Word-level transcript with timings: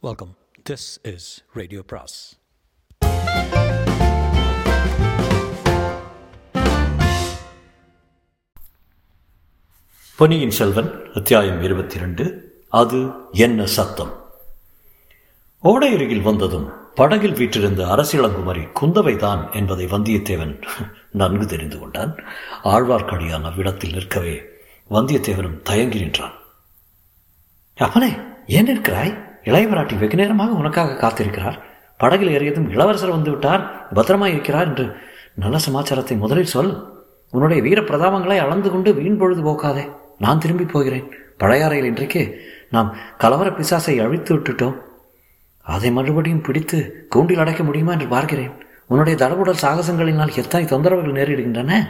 Welcome 0.00 0.38
this 0.70 0.98
is 1.02 1.44
radio 1.52 1.82
பிராஸ் 1.86 2.38
பொன்னியின் 10.16 10.50
செல்வன் 10.50 11.12
அத்தியாயம் 11.14 11.62
இருபத்தி 11.62 11.96
இரண்டு 11.96 12.54
அது 12.68 13.10
என்ன 13.32 13.66
சத்தம்? 13.66 14.12
ஓடையருகில் 15.64 16.22
வந்ததும் 16.22 16.70
படகில் 16.94 17.32
வீற்றிருந்த 17.32 17.84
அரசியலங்குமரி 17.84 18.68
குந்தவைதான் 18.80 19.52
என்பதை 19.52 19.86
வந்தியத்தேவன் 19.86 20.62
நன்கு 21.12 21.46
தெரிந்து 21.46 21.78
கொண்டான். 21.78 22.16
ஆழ்வார்க்கடியான் 22.64 23.44
அவ்விடத்தில் 23.44 23.92
நிற்கவே 23.92 24.42
வந்தியத்தேவனும் 24.90 25.62
தயங்கி 25.62 25.98
நின்றான். 25.98 26.34
அப்பனே 27.74 28.16
ஏன் 28.46 28.68
நிற்கிறாய்? 28.68 29.27
இளையவராட்டி 29.48 29.98
வெகு 29.98 30.16
நேரமாக 30.16 30.52
உனக்காக 30.52 31.06
காத்திருக்கிறார். 31.06 31.58
படகில் 31.96 32.34
ஏறியதும் 32.38 32.70
இளவரசர் 32.70 33.16
வந்துவிட்டார். 33.16 33.62
பத்திரமாய் 33.94 34.32
இருக்கிறார் 34.32 34.66
என்று 34.66 34.96
நல்ல 35.34 35.58
சமாச்சாரத்தை 35.58 36.16
முதலில் 36.16 36.52
சொல். 36.54 36.72
உன்னுடைய 37.30 37.62
வீர 37.62 37.80
பிரதாபங்களை 37.80 38.36
அளந்து 38.38 38.70
கொண்டு 38.70 38.94
வீண் 38.94 39.16
பொழுது 39.16 39.42
போக்காதே. 39.42 39.88
நான் 40.18 40.38
திரும்பி 40.38 40.64
போகிறேன். 40.64 41.12
பழையாறையில் 41.38 41.84
இன்றைக்கு 41.84 42.40
நாம் 42.70 42.96
கலவர 43.18 43.50
பிசாசை 43.50 44.04
அழித்து 44.04 44.36
விட்டுட்டோம். 44.36 44.76
அதை 45.60 45.90
மறுபடியும் 45.90 46.40
பிடித்து 46.40 47.06
கூண்டில் 47.08 47.38
அடைக்க 47.38 47.62
முடியுமா 47.62 47.92
என்று 47.92 48.06
பார்க்கிறேன். 48.06 48.50
உன்னுடைய 48.86 49.26
தடபுடல் 49.26 49.62
சாகசங்களினால் 49.62 50.36
எத்தனை 50.36 50.66
தொந்தரவுகள் 50.68 51.18
நேரிடுகின்றன? 51.18 51.88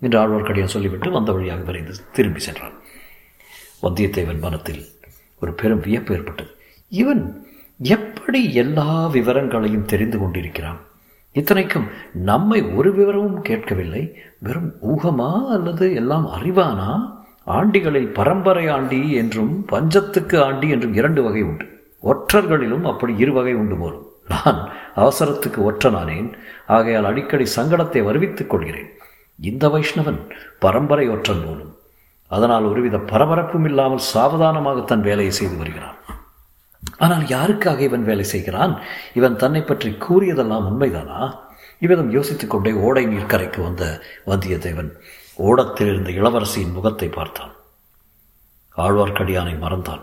என்று 0.00 0.18
ஆழ்வார்க்கடியான் 0.18 0.74
சொல்லிவிட்டு 0.74 1.10
வந்த 1.10 1.32
வழியாக 1.32 1.62
விரைந்து 1.62 1.92
திரும்பி 2.12 2.40
சென்றான். 2.40 2.72
வந்தியத்தேவன் 3.82 4.40
மனத்தில் 4.40 4.86
ஒரு 5.40 5.52
பெரும் 5.52 5.80
வியப்பு 5.80 6.14
ஏற்பட்டது. 6.14 6.56
இவன் 6.88 7.46
எப்படி 7.78 8.54
எல்லா 8.54 9.06
விவரங்களையும் 9.06 9.84
தெரிந்து 9.84 10.18
கொண்டிருக்கிறான்? 10.18 10.78
இத்தனைக்கும் 11.32 11.86
நம்மை 12.12 12.62
ஒரு 12.62 12.94
விவரமும் 12.94 13.40
கேட்கவில்லை. 13.40 14.16
வெறும் 14.38 14.72
ஊகமா 14.82 15.46
அல்லது 15.46 15.94
எல்லாம் 15.94 16.26
அறிவானா? 16.26 17.16
ஆண்டிகளில் 17.46 18.12
பரம்பரை 18.12 18.68
ஆண்டி 18.68 19.12
என்றும் 19.12 19.66
பஞ்சத்துக்கு 19.72 20.42
ஆண்டி 20.42 20.68
என்றும் 20.68 20.94
இரண்டு 20.94 21.22
வகை 21.22 21.42
உண்டு. 21.42 21.66
ஒற்றர்களிலும் 22.02 22.82
அப்படி 22.82 23.16
இரு 23.16 23.32
வகை 23.32 23.54
உண்டு 23.54 23.76
போலும். 23.76 24.06
நான் 24.28 24.68
அவசரத்துக்கு 24.96 25.60
ஒற்றனானேன். 25.70 26.32
ஆகையால் 26.66 27.04
அடிக்கடி 27.04 27.46
சங்கடத்தை 27.56 28.02
வருவித்துக் 28.02 28.50
கொள்கிறேன். 28.50 28.90
இந்த 29.40 29.68
வைஷ்ணவன் 29.68 30.20
பரம்பரை 30.58 31.08
ஒற்றன் 31.08 31.44
போலும். 31.46 31.76
அதனால் 32.26 32.64
ஒருவித 32.64 32.96
பரபரப்பும் 32.96 33.64
இல்லாமல் 33.64 34.06
சாவதானமாக 34.14 34.80
தன் 34.80 35.00
வேலையை 35.00 35.32
செய்து 35.32 35.56
வருகிறான். 35.56 35.96
ஆனால் 36.96 37.24
யாருக்காக 37.26 37.80
இவன் 37.80 38.04
வேலை 38.04 38.24
செய்கிறான்? 38.24 38.80
இவன் 39.14 39.36
தன்னை 39.36 39.62
பற்றி 39.62 39.90
கூறியதெல்லாம் 39.90 40.66
உண்மைதானா? 40.68 41.34
இவ்விதம் 41.78 42.10
யோசித்துக் 42.10 42.50
கொண்டே 42.50 42.72
ஓடை 42.72 43.06
நீர்க்கரைக்கு 43.06 43.62
வந்த 43.62 44.02
வந்தியத்தேவன் 44.26 44.90
ஓடத்தில் 45.34 45.86
இருந்த 45.86 46.10
இளவரசியின் 46.10 46.72
முகத்தை 46.72 47.08
பார்த்தான். 47.08 47.52
ஆழ்வார்க்கடியானை 48.76 49.58
மறந்தான். 49.58 50.02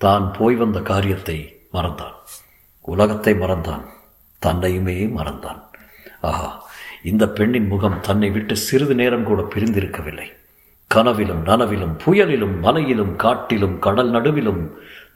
தான் 0.00 0.32
போய் 0.38 0.54
வந்த 0.54 0.80
காரியத்தை 0.80 1.68
மறந்தான். 1.72 2.16
உலகத்தை 2.80 3.34
மறந்தான். 3.34 3.84
தன்னையுமே 4.42 5.12
மறந்தான். 5.12 5.60
ஆஹா 6.20 6.64
இந்த 7.02 7.28
பெண்ணின் 7.28 7.66
முகம் 7.66 8.00
தன்னை 8.00 8.30
விட்டு 8.30 8.56
சிறிது 8.56 8.94
நேரம் 8.94 9.24
கூட 9.24 9.42
பிரிந்திருக்கவில்லை. 9.42 10.28
கனவிலும் 10.86 11.42
நனவிலும் 11.44 11.94
புயலிலும் 12.04 12.60
மலையிலும் 12.60 13.16
காட்டிலும் 13.16 13.78
கடல் 13.78 14.10
நடுவிலும் 14.10 14.62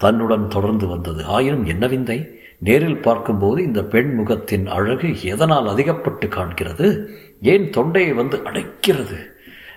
தன்னுடன் 0.00 0.48
தொடர்ந்து 0.48 0.86
வந்தது. 0.86 1.24
ஆயினும் 1.24 1.66
என்ன 1.66 1.86
விந்தை? 1.86 2.40
நேரில் 2.58 3.00
பார்க்கும்போது 3.00 3.62
இந்த 3.62 3.84
பெண் 3.84 4.14
முகத்தின் 4.14 4.66
அழகு 4.66 5.22
எதனால் 5.22 5.64
அதிகப்பட்டு 5.64 6.28
காண்கிறது? 6.28 7.06
ஏன் 7.42 7.70
தொண்டையை 7.70 8.12
வந்து 8.12 8.36
அடைக்கிறது? 8.36 9.24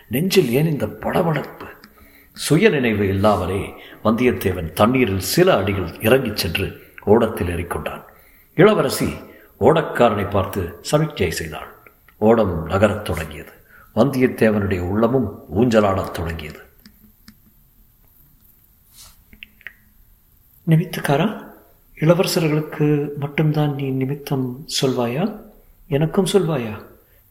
நெஞ்சில் 0.10 0.52
ஏன் 0.52 0.72
இந்த 0.72 0.86
படபடப்பு? 0.86 1.68
சுய 2.32 2.70
நினைவு 2.70 3.08
இல்லாமலே 3.08 3.74
வந்தியத்தேவன் 4.04 4.74
தண்ணீரில் 4.74 5.20
சில 5.20 5.56
அடிகள் 5.56 6.00
இறங்கிச் 6.02 6.38
சென்று 6.38 6.82
ஓடத்தில் 7.04 7.48
ஏறிக்கொண்டான். 7.48 8.02
இளவரசி 8.56 9.14
ஓடக்காரனை 9.60 10.30
பார்த்து 10.30 10.78
சமிக்ஞை 10.82 11.32
செய்தாள். 11.32 11.68
ஓடம் 12.18 12.66
நகரத் 12.68 13.06
தொடங்கியது. 13.06 13.52
வந்தியத்தேவனுடைய 13.96 14.80
உள்ளமும் 14.80 15.44
ஊஞ்சலாடத் 15.56 16.12
தொடங்கியது. 16.12 16.60
நிமித்தக்காரா? 20.68 21.44
இளவரசர்களுக்கு 22.00 23.10
மட்டும்தான் 23.20 23.76
நீ 23.76 23.90
நிமித்தம் 23.90 24.66
சொல்வாயா? 24.82 25.42
எனக்கும் 25.88 26.26
சொல்வாயா? 26.26 26.82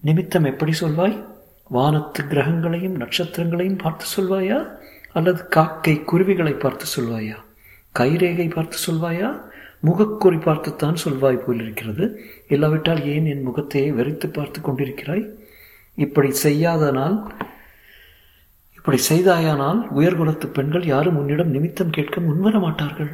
நிமித்தம் 0.00 0.44
எப்படி 0.44 0.72
சொல்வாய்? 0.80 1.24
வானத்து 1.68 2.22
கிரகங்களையும் 2.22 2.98
நட்சத்திரங்களையும் 2.98 3.78
பார்த்து 3.78 4.04
சொல்வாயா? 4.16 4.68
அல்லது 5.12 5.48
காக்கை 5.56 6.04
குருவிகளை 6.04 6.52
பார்த்து 6.52 6.84
சொல்வாயா? 6.96 7.34
கைரேகை 7.98 8.54
பார்த்து 8.54 8.76
சொல்வாயா? 8.86 9.40
முகக்குறி 9.86 10.40
பார்த்துத்தான் 10.40 10.96
சொல்வாய் 11.04 11.44
போலிருக்கிறது. 11.46 12.20
இல்லாவிட்டால் 12.48 13.04
ஏன் 13.04 13.26
என் 13.26 13.42
முகத்தையே 13.42 13.90
வெறித்து 13.90 14.32
பார்த்து 14.32 14.60
கொண்டிருக்கிறாய்? 14.60 15.28
இப்படி 15.94 16.32
செய்யாதனால் 16.32 17.32
இப்படி 18.82 18.98
செய்தாயானால் 19.08 19.80
உயர்குலத்து 19.96 20.46
பெண்கள் 20.54 20.84
யாரும் 20.84 21.18
உன்னிடம் 21.18 21.50
நிமித்தம் 21.54 21.92
கேட்க 21.96 22.20
முன்வர 22.20 22.54
மாட்டார்கள் 22.58 23.10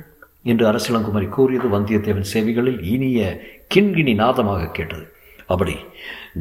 என்று 0.51 0.65
அரசிலங்குமரி 0.71 1.27
கூறியது 1.29 1.67
வந்தியத்தேவன் 1.75 2.29
சேவிகளில் 2.31 2.79
இனிய 2.93 3.19
கிண்கிணி 3.75 4.12
நாதமாக 4.21 4.71
கேட்டது. 4.77 5.05
அப்படி 5.47 5.75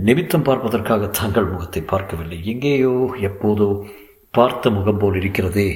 நிமித்தம் 0.07 0.45
பார்ப்பதற்காக 0.47 1.09
தங்கள் 1.19 1.49
முகத்தை 1.53 1.81
பார்க்கவில்லை. 1.81 2.37
எங்கேயோ 2.51 2.93
எப்போதோ 3.29 3.67
பார்த்த 4.37 4.69
முகம் 4.69 5.01
போல் 5.01 5.17
இருக்கிறதே 5.21 5.67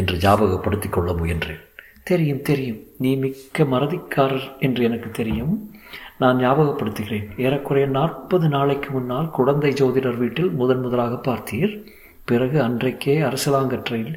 என்று 0.00 0.14
ஞாபகப்படுத்தி 0.24 0.88
கொள்ள 0.88 1.12
முயன்றேன். 1.12 1.62
தெரியும் 2.10 2.42
தெரியும். 2.50 2.80
நீ 2.98 3.12
மிக்க 3.22 3.64
மறதிக்காரர் 3.64 4.46
என்று 4.68 4.84
எனக்கு 4.88 5.10
தெரியும். 5.20 5.54
நான் 6.18 6.40
ஞாபகப்படுத்துகிறேன். 6.44 7.26
ஏறக்குறைய 7.46 7.86
நாற்பது 7.96 8.48
நாளைக்கு 8.56 8.90
முன்னால் 8.90 9.30
குழந்தை 9.38 9.72
ஜோதிடர் 9.80 10.20
வீட்டில் 10.24 10.52
முதன் 10.60 10.84
முதலாக 10.86 11.16
பார்த்தீர். 11.30 11.74
பிறகு 12.30 12.58
அன்றைக்கே 12.62 13.14
அரசலாங்கற்றையில் 13.20 14.14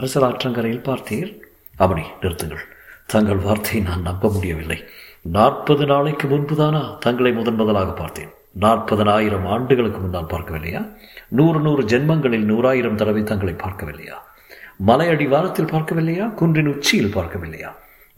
அரசலாற்றங்கரையில் 0.00 0.86
பார்த்தீர். 0.88 1.30
அப்படி 1.76 2.02
நிறுத்துங்கள். 2.22 2.64
தங்கள் 3.06 3.44
வார்த்தையை 3.46 3.80
நான் 3.86 4.06
நம்ப 4.08 4.32
முடியவில்லை. 4.32 4.78
நாற்பது 5.36 5.84
நாளைக்கு 5.86 6.26
முன்புதானா 6.28 6.82
தங்களை 6.98 7.32
முதன் 7.32 7.54
முதலாக 7.54 7.92
பார்த்தேன். 7.92 8.30
நாற்பதனாயிரம் 8.60 9.46
ஆண்டுகளுக்கு 9.46 9.98
முன்னால் 9.98 10.30
பார்க்கவில்லையா? 10.30 10.82
நூறு 11.28 11.60
நூறு 11.60 11.82
ஜென்மங்களில் 11.82 12.46
நூறாயிரம் 12.50 12.98
தடவை 13.00 13.22
தங்களை 13.22 13.54
பார்க்கவில்லையா? 13.54 14.16
மலையடி 14.86 15.26
வாரத்தில் 15.28 15.72
பார்க்கவில்லையா? 15.74 16.34
குன்றின் 16.34 16.72
உச்சியில் 16.74 17.14
பார்க்கவில்லையா? 17.14 17.70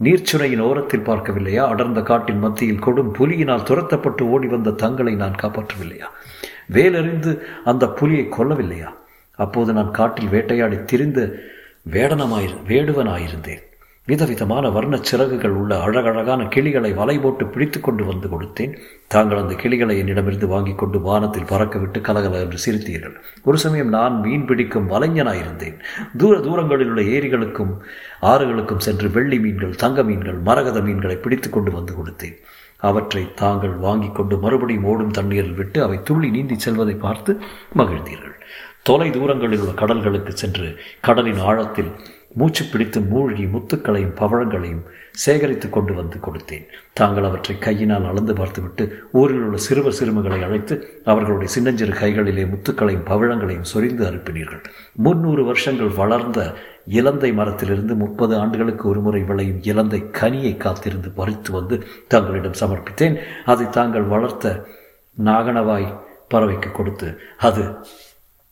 நீர்ச்சுனையின் 0.02 0.64
ஓரத்தில் 0.68 1.06
பார்க்கவில்லையா? 1.06 1.62
அடர்ந்த 1.72 2.00
காட்டின் 2.02 2.38
மத்தியில் 2.38 2.84
கொடும் 2.84 3.12
புலியினால் 3.18 3.66
துரத்தப்பட்டு 3.68 4.22
ஓடி 4.34 4.46
வந்த 4.46 4.76
தங்களை 4.84 5.14
நான் 5.14 5.40
காப்பாற்றவில்லையா? 5.42 6.08
வேலறிந்து 6.72 7.32
அந்த 7.64 7.88
புலியை 7.88 8.24
கொல்லவில்லையா? 8.38 8.90
அப்போது 9.34 9.72
நான் 9.72 9.90
காட்டில் 9.90 10.28
வேட்டையாடி 10.28 10.84
திரிந்த 10.84 11.20
வேடனமாயிரு 11.90 12.56
வேடுவனாயிருந்தேன். 12.68 13.62
விதவிதமான 14.04 14.68
வர்ண 14.68 14.98
சிறகுகள் 15.02 15.50
உள்ள 15.50 15.80
அழகழகான 15.80 16.44
கிளிகளை 16.44 16.92
வலை 16.92 17.18
போட்டு 17.18 17.46
பிடித்து 17.46 17.80
கொண்டு 17.80 18.04
வந்து 18.04 18.28
கொடுத்தேன். 18.28 18.72
தாங்கள் 19.06 19.38
அந்த 19.38 19.54
கிளிகளை 19.54 19.98
என்னிடமிருந்து 19.98 20.46
வாங்கி 20.46 20.74
கொண்டு 20.74 21.00
வானத்தில் 21.00 21.44
பறக்க 21.44 21.78
விட்டு 21.78 22.00
கலகல 22.00 22.40
என்று 22.40 22.58
சிரித்தீர்கள். 22.58 23.14
ஒரு 23.44 23.58
சமயம் 23.58 23.88
நான் 23.88 24.20
மீன் 24.20 24.46
பிடிக்கும் 24.46 24.90
வலைஞனாயிருந்தேன். 24.90 25.76
தூர 26.16 26.40
தூரங்களில் 26.40 26.88
உள்ள 26.88 27.02
ஏரிகளுக்கும் 27.02 27.72
ஆறுகளுக்கும் 28.22 28.84
சென்று 28.88 29.10
வெள்ளி 29.10 29.38
மீன்கள் 29.38 29.74
தங்க 29.74 30.02
மீன்கள் 30.02 30.34
மரகத 30.34 30.80
மீன்களை 30.80 31.16
பிடித்து 31.16 31.50
கொண்டு 31.50 31.70
வந்து 31.70 31.94
கொடுத்தேன். 31.94 32.36
அவற்றை 32.78 33.34
தாங்கள் 33.34 33.72
வாங்கி 33.72 34.08
கொண்டு 34.08 34.36
மறுபடியும் 34.36 34.84
ஓடும் 34.84 35.10
தண்ணீரில் 35.10 35.54
விட்டு 35.54 35.82
அவை 35.82 36.02
துள்ளி 36.02 36.30
நீந்தி 36.30 36.58
செல்வதை 36.58 36.94
பார்த்து 36.94 37.40
மகிழ்ந்தீர்கள். 37.76 38.36
தொலை 38.82 39.10
தூரங்களில் 39.10 39.60
உள்ள 39.60 39.72
கடல்களுக்கு 39.72 40.32
சென்று 40.32 40.68
கடலின் 41.00 41.38
ஆழத்தில் 41.38 41.90
மூச்சு 42.34 42.64
பிடித்து 42.64 43.00
மூழ்கி 43.00 43.44
முத்துக்களையும் 43.44 44.14
பவழங்களையும் 44.20 44.82
சேகரித்து 45.24 45.70
கொண்டு 45.70 45.92
வந்து 45.94 46.18
கொடுத்தேன். 46.18 46.64
தாங்கள் 46.92 47.24
அவற்றை 47.24 47.58
கையினால் 47.58 48.04
அளந்து 48.04 48.32
பார்த்துவிட்டு 48.34 48.84
ஊரில் 49.12 49.42
உள்ள 49.42 49.56
சிறுவர் 49.56 49.96
சிறுமிகளை 49.98 50.42
அழைத்து 50.42 50.74
அவர்களுடைய 51.04 51.52
சின்னஞ்சிறு 51.52 51.92
கைகளிலே 51.92 52.44
முத்துக்களையும் 52.44 53.06
பவழங்களையும் 53.10 53.70
சொரிந்து 53.72 54.04
அனுப்பினீர்கள். 54.10 54.62
முன்னூறு 54.92 55.44
வருஷங்கள் 55.44 55.92
வளர்ந்த 56.02 56.54
இலந்தை 57.00 57.32
மரத்திலிருந்து 57.32 57.94
முப்பது 57.94 58.36
ஆண்டுகளுக்கு 58.36 58.88
ஒருமுறை 58.88 59.22
விளையும் 59.22 59.60
இலந்தை 59.62 60.00
கனியை 60.20 60.56
காத்திருந்து 60.56 61.10
பறித்து 61.10 61.52
வந்து 61.52 61.78
தங்களிடம் 62.08 62.60
சமர்ப்பித்தேன். 62.60 63.18
அதை 63.44 63.68
தாங்கள் 63.70 64.12
வளர்த்த 64.14 64.66
நாகனவாய் 65.24 65.92
பறவைக்கு 66.34 66.72
கொடுத்து 66.72 67.08
அது 67.38 67.64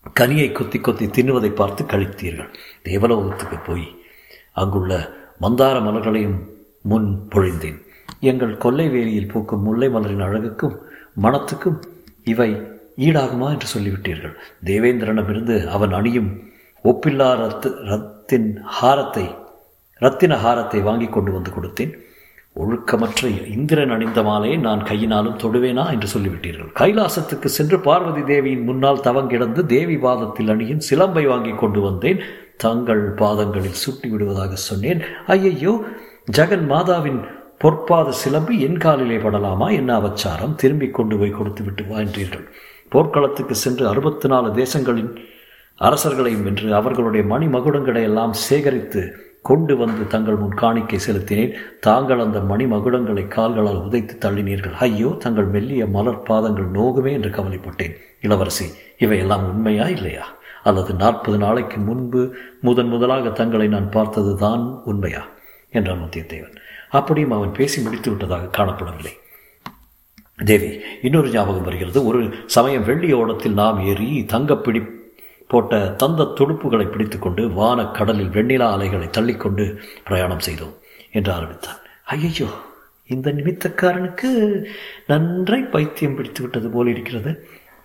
கனியை 0.06 0.52
கொத்தி 0.52 0.78
கொத்தி 0.78 1.06
தின்னுவதை 1.06 1.50
பார்த்து 1.54 1.84
கழித்தீர்கள். 1.84 2.50
தேவலோகத்துக்கு 2.82 3.58
போய் 3.66 3.86
அங்குள்ள 4.52 4.92
மந்தார 5.40 5.76
மலர்களையும் 5.80 6.38
முன் 6.82 7.08
பொழிந்தேன். 7.32 7.78
எங்கள் 8.20 8.54
கொல்லை 8.56 8.86
வேலியில் 8.88 9.30
பூக்கும் 9.32 9.62
முல்லை 9.62 9.88
மலரின் 9.88 10.24
அழகுக்கும் 10.26 10.76
மனத்துக்கும் 11.24 11.78
இவை 12.24 12.50
ஈடாகுமா 13.06 13.48
என்று 13.54 13.68
சொல்லிவிட்டீர்கள். 13.74 14.34
தேவேந்திரனமிருந்து 14.64 15.66
அவன் 15.66 15.92
அணியும் 15.92 16.30
ஒப்பில்லா 16.84 17.30
ரத்து 17.42 17.70
ரத்தின் 17.90 18.50
ஹாரத்தை 18.78 19.26
ரத்தின 20.04 20.34
ஹாரத்தை 20.44 20.82
வாங்கி 20.82 21.08
கொண்டு 21.08 21.30
வந்து 21.32 21.50
கொடுத்தேன். 21.50 21.92
ஒழுக்கமற்ற 22.60 23.28
இந்திரன் 23.56 23.90
அணிந்த 23.90 24.22
மாலையை 24.22 24.56
நான் 24.58 24.82
கையினாலும் 24.82 25.38
தொடுவேனா 25.42 25.84
என்று 25.94 26.08
சொல்லிவிட்டீர்கள். 26.14 26.70
கைலாசத்துக்கு 26.80 27.48
சென்று 27.56 27.80
பார்வதி 27.80 28.22
தேவியின் 28.22 28.64
முன்னால் 28.64 29.04
தவங்கிடந்து 29.06 29.64
தேவி 29.66 29.96
பாதத்தில் 29.96 30.48
அணியின் 30.48 30.86
சிலம்பை 30.90 31.24
வாங்கி 31.28 31.54
கொண்டு 31.54 31.80
வந்தேன். 31.80 32.20
தங்கள் 32.56 33.04
பாதங்களில் 33.22 33.82
சுட்டி 33.82 34.08
விடுவதாக 34.08 34.54
சொன்னேன். 34.54 35.02
ஐயையோ 35.26 35.74
ஜெகன் 36.38 36.66
மாதாவின் 36.72 37.20
பொற்பாத 37.64 38.08
சிலம்பு 38.22 38.52
என் 38.66 38.76
காலிலே 38.76 39.16
படலாமா? 39.16 39.66
என்ன 39.72 39.90
அவச்சாரம் 40.00 40.54
திரும்பி 40.54 40.88
கொண்டு 40.90 41.16
போய் 41.18 41.36
கொடுத்து 41.38 41.62
விட்டு 41.64 41.84
வாழ்ந்தீர்கள் 41.90 42.46
போர்க்களத்துக்கு 42.92 43.54
சென்று 43.54 43.84
அறுபத்தி 43.88 44.28
நாலு 44.28 44.48
தேசங்களின் 44.54 45.10
அரசர்களையும் 45.78 46.42
வென்று 46.42 46.68
அவர்களுடைய 46.74 47.22
மணிமகுடங்களை 47.32 48.02
எல்லாம் 48.02 48.32
சேகரித்து 48.46 49.02
கொண்டு 49.42 49.76
வந்து 49.76 50.06
தங்கள் 50.06 50.36
முன் 50.36 50.54
காணிக்கை 50.54 50.98
செலுத்தினேன். 51.06 51.54
தாங்கள் 51.80 52.18
அந்த 52.18 52.38
மணிமகுடங்களை 52.38 53.28
கால்களால் 53.28 53.82
உதைத்து 53.82 54.14
தள்ளினீர்கள். 54.18 54.72
ஐயோ 54.72 55.16
தங்கள் 55.18 55.44
மெல்லிய 55.44 55.86
மலர் 55.86 56.22
பாதங்கள் 56.22 56.70
நோகுமே 56.70 57.12
என்று 57.12 57.30
கவலைப்பட்டேன். 57.30 57.96
இளவரசி 58.20 58.66
இவையெல்லாம் 58.98 59.48
உண்மையா 59.48 59.88
இல்லையா? 59.88 60.26
அல்லது 60.62 60.94
நாற்பது 60.94 61.38
நாளைக்கு 61.38 61.76
முன்பு 61.76 62.34
முதன் 62.60 62.86
முதலாக 62.86 63.28
தங்களை 63.28 63.68
நான் 63.68 63.88
பார்த்தது 63.88 64.36
தான் 64.36 64.82
உண்மையா? 64.84 65.26
என்றான் 65.70 66.02
வந்தியத்தேவன் 66.02 66.56
அப்படியும் 66.90 67.30
அவன் 67.30 67.52
பேசி 67.52 67.82
முடித்து 67.82 68.10
விட்டதாக 68.10 68.50
காணப்படவில்லை. 68.58 69.12
தேவி 70.44 70.80
இன்னொரு 71.02 71.30
ஞாபகம் 71.30 71.62
வருகிறது. 71.62 72.04
ஒரு 72.04 72.20
சமயம் 72.46 72.84
வெள்ளி 72.84 73.12
ஓடத்தில் 73.12 73.52
நாம் 73.52 73.86
ஏறி 73.86 74.24
தங்கப்பிடி 74.24 74.80
போட்ட 75.50 75.78
தந்த 76.02 76.30
துடுப்புகளை 76.38 76.86
பிடித்துக்கொண்டு 76.90 77.44
வான 77.60 77.86
கடலில் 77.98 78.34
வெண்ணிலா 78.36 78.68
அலைகளை 78.76 79.08
தள்ளிக்கொண்டு 79.18 79.66
பிரயாணம் 80.08 80.44
செய்தோம் 80.48 80.74
என்று 81.12 81.32
ஆரம்பித்தான் 81.32 81.80
ஐயோ 82.16 82.48
இந்த 83.10 83.28
நிமித்தக்காரனுக்கு 83.32 84.28
நன்றாய் 85.06 85.70
பைத்தியம் 85.72 86.14
பிடித்து 86.16 86.40
விட்டது 86.42 86.68
போல் 86.70 86.90
இருக்கிறது. 86.92 87.30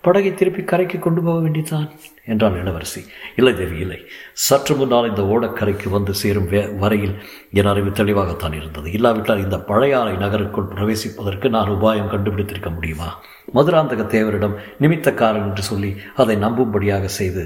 படகை 0.04 0.30
திருப்பி 0.34 0.62
கரைக்கு 0.62 0.98
கொண்டு 0.98 1.20
போக 1.22 1.38
வேண்டியதான் 1.40 1.86
என்றாள் 2.24 2.58
இளவரசி. 2.60 3.00
இல்லை 3.36 3.52
தேவி 3.56 3.78
இல்லை. 3.78 3.98
சற்று 4.46 4.74
முன்னால் 4.76 5.08
இந்த 5.08 5.22
ஓடக்கரைக்கு 5.22 5.88
வந்து 5.88 6.12
சேரும் 6.14 6.48
வே 6.48 6.60
வரையில் 6.82 7.16
என் 7.52 7.70
அறிவு 7.72 7.90
தெளிவாகத்தான் 7.90 8.52
இருந்தது. 8.52 8.90
இல்லாவிட்டால் 8.92 9.42
இந்த 9.44 9.58
பழையாறை 9.70 10.14
நகருக்குள் 10.16 10.70
பிரவேசிப்பதற்கு 10.74 11.48
நான் 11.48 11.72
உபாயம் 11.76 12.12
கண்டுபிடித்திருக்க 12.12 12.70
முடியுமா? 12.74 13.08
மதுராந்தக 13.54 14.02
தேவரிடம் 14.02 14.54
நிமித்தக்காரன் 14.80 15.46
என்று 15.48 15.62
சொல்லி 15.62 15.96
அதை 16.14 16.36
நம்பும்படியாக 16.36 17.04
செய்து 17.04 17.42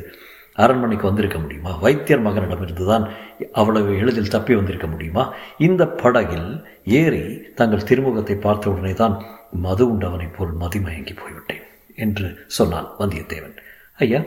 அரண்மனைக்கு 0.55 1.09
வந்திருக்க 1.09 1.39
முடியுமா? 1.39 1.73
வைத்தியர் 1.79 2.25
மகனிடமிருந்து 2.27 2.85
தான் 2.87 3.05
அவ்வளவு 3.53 3.91
எளிதில் 3.99 4.29
தப்பி 4.29 4.55
வந்திருக்க 4.55 4.87
முடியுமா? 4.87 5.35
இந்த 5.59 5.87
படகில் 5.87 6.65
ஏறி 6.85 7.53
தங்கள் 7.55 7.87
திருமுகத்தை 7.89 8.37
பார்த்தவுடனே 8.37 8.93
தான் 8.93 9.23
மது 9.51 9.85
உண்டவனைப் 9.93 10.35
போல் 10.37 10.53
மதிமயங்கி 10.53 11.15
போய்விட்டேன் 11.23 11.65
என்று 11.95 12.47
சொன்னான் 12.47 12.89
வந்தியத்தேவன். 12.99 13.57
ஐயா 13.99 14.21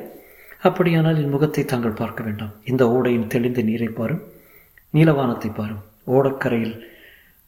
அப்படியானால் 0.59 1.17
என் 1.17 1.29
முகத்தை 1.29 1.65
தாங்கள் 1.65 1.91
பார்க்க 1.91 2.23
வேண்டாம். 2.23 2.53
இந்த 2.63 2.87
ஓடையின் 2.87 3.27
தெளிந்த 3.27 3.61
நீரை 3.61 3.87
பாரும் 3.87 4.23
நீலவானத்தை 4.93 5.49
பாரும் 5.53 5.83
ஓடக்கரையில் 6.07 6.75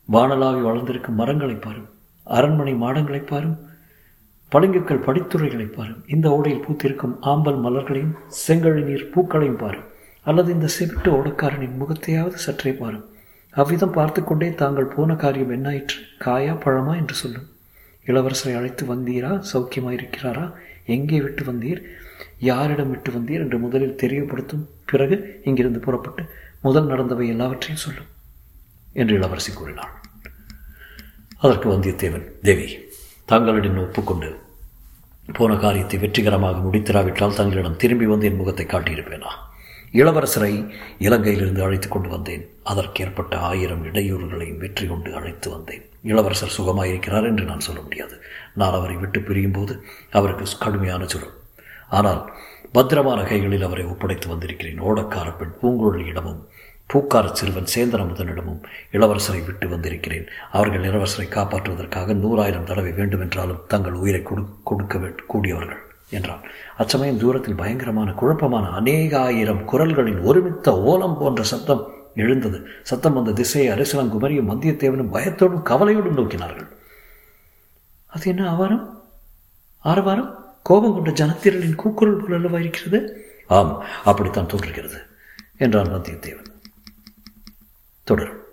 வானலாவி 0.09 0.61
வளர்ந்திருக்கும் 0.61 1.15
மரங்களை 1.15 1.55
பாரும் 1.55 1.89
அரண்மனை 2.27 2.73
மாடங்களை 2.73 3.21
பாரும் 3.23 3.55
பளிங்குக்கள் 4.51 5.05
படித்துறைகளை 5.05 5.67
பாரும். 5.73 6.03
இந்த 6.07 6.29
ஓடையில் 6.29 6.63
பூத்திருக்கும் 6.65 7.15
ஆம்பல் 7.21 7.59
மலர்களையும் 7.65 8.15
செங்கழி 8.47 8.83
நீர் 8.83 9.09
பூக்களையும் 9.15 9.57
பாரும். 9.57 9.87
அல்லது 10.23 10.53
இந்த 10.53 10.67
செவிட்டு 10.77 11.09
ஓடக்காரனின் 11.09 11.79
முகத்தையாவது 11.81 12.33
சற்றே 12.33 12.73
பாரும். 12.73 13.05
அவ்விதம் 13.53 13.91
பார்த்து 13.91 14.23
கொண்டே 14.23 14.49
தாங்கள் 14.53 14.93
போன 14.95 15.15
காரியம் 15.15 15.51
என்னாயிற்று? 15.51 15.97
காயா 16.25 16.53
பழமா 16.63 16.95
என்று 16.95 17.13
சொல்லும். 17.13 17.47
இளவரசரை 18.05 18.55
அழைத்து 18.55 18.95
வந்தீரா? 18.95 19.43
சௌக்கியமாயிருக்கிறாரா? 19.53 20.53
எங்கே 20.85 21.21
விட்டு 21.21 21.43
வந்தீர்? 21.43 21.81
யாரிடம் 22.39 22.89
விட்டு 22.89 23.11
வந்தீர் 23.11 23.43
என்று 23.43 23.59
முதலில் 23.59 23.99
தெரியப்படுத்தும் 24.03 24.65
பிறகு 24.85 25.41
இங்கிருந்து 25.43 25.79
புறப்பட்டு 25.79 26.23
முதல் 26.61 26.87
நடந்தவை 26.87 27.27
எல்லாவற்றையும் 27.27 27.83
சொல்லும் 27.85 28.09
என்று 28.93 29.15
இளவரசி 29.15 29.53
கூறினாள். 29.53 29.93
அதற்கு 31.37 31.67
வந்தியத்தேவன் 31.73 32.27
தேவி 32.41 32.67
தங்களிடம் 33.27 33.77
ஒப்புக்கொண்டு 33.77 34.27
போன 35.33 35.55
காரியத்தை 35.55 35.97
வெற்றிகரமாக 35.99 36.57
முடித்திராவிட்டால் 36.57 37.33
தங்களிடம் 37.33 37.75
திரும்பி 37.75 38.05
வந்து 38.05 38.25
என் 38.25 38.35
முகத்தை 38.35 38.65
காட்டியிருப்பேனா? 38.65 39.31
இளவரசரை 39.93 40.51
இலங்கையிலிருந்து 40.99 41.61
அழைத்து 41.61 41.87
கொண்டு 41.87 42.09
வந்தேன். 42.09 42.43
அதற்கு 42.63 43.03
ஏற்பட்ட 43.03 43.37
ஆயிரம் 43.37 43.83
இடையூறுகளையும் 43.85 44.57
வெற்றி 44.57 44.87
கொண்டு 44.87 45.15
அழைத்து 45.15 45.49
வந்தேன். 45.49 45.83
இளவரசர் 46.03 46.55
சுகமாயிருக்கிறார் 46.57 47.23
என்று 47.23 47.45
நான் 47.45 47.59
சொல்ல 47.59 47.81
முடியாது. 47.81 48.21
நான் 48.53 48.77
அவரை 48.79 48.95
விட்டு 48.95 49.21
பிரியும் 49.21 49.51
போது 49.51 49.85
அவருக்கு 50.11 50.45
கடுமையான 50.59 51.05
சுரம் 51.05 51.35
ஆனால் 51.89 52.21
பத்திரமான 52.71 53.23
கைகளில் 53.23 53.63
அவரை 53.63 53.85
ஒப்படைத்து 53.85 54.27
வந்திருக்கிறேன். 54.27 54.79
ஓடக்கார 54.79 55.27
பெண் 55.37 55.57
பூங்குழலியிடமும் 55.61 56.41
பூக்கார 56.93 57.31
சிறுவன் 57.31 57.71
சேந்தனமுதனிடமும் 57.75 58.61
இளவரசரை 58.91 59.45
விட்டு 59.45 59.69
வந்திருக்கிறேன். 59.69 60.27
அவர்கள் 60.51 60.85
இளவரசரை 60.89 61.27
காப்பாற்றுவதற்காக 61.29 62.13
நூறாயிரம் 62.13 62.63
தடவை 62.63 62.91
வேண்டுமென்றாலும் 62.91 63.63
தங்கள் 63.67 63.93
உயிரை 63.93 64.23
கொடு 64.23 64.45
கொடுக்க 64.63 65.13
கூடியவர்கள் 65.27 65.81
என்றான். 66.09 66.41
அச்சமயம் 66.77 67.17
தூரத்தில் 67.17 67.55
பயங்கரமான 67.55 68.11
குழப்பமான 68.11 68.69
அநேக 68.69 69.19
ஆயிரம் 69.19 69.65
குரல்களின் 69.65 70.21
ஒருமித்த 70.21 70.81
ஓலம் 70.81 71.17
போன்ற 71.17 71.43
சத்தம் 71.43 71.91
எழுந்தது. 72.15 72.67
சத்தம் 72.81 73.13
வந்த 73.13 73.31
திசையை 73.31 73.77
அரசலங்குமரியும் 73.77 74.49
வந்தியத்தேவனும் 74.51 75.11
பயத்தோடும் 75.11 75.65
கவலையோடும் 75.65 76.17
நோக்கினார்கள். 76.17 76.67
அது 78.07 78.29
என்ன 78.29 78.49
ஆவாரம்? 78.49 79.03
ஆரவாரம்? 79.79 80.57
கோபம் 80.63 80.93
கொண்ட 80.93 81.09
ஜனத்திரளின் 81.11 81.75
கூக்குரல் 81.75 82.17
போல் 82.17 82.33
அல்லவா 82.33 82.59
இருக்கிறது? 82.59 83.27
ஆம் 83.47 83.83
அப்படித்தான் 84.05 84.45
தோன்றுகிறது 84.45 85.01
என்றான் 85.57 85.93
வந்தியத்தேவன். 85.93 86.53
തുടരും 88.09 88.44